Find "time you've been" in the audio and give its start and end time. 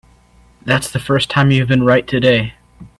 1.29-1.83